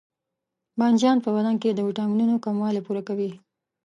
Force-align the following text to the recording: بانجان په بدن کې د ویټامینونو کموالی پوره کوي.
بانجان 0.79 1.17
په 1.25 1.29
بدن 1.35 1.55
کې 1.61 1.69
د 1.73 1.79
ویټامینونو 1.87 2.35
کموالی 2.45 2.81
پوره 2.85 3.01
کوي. 3.07 3.31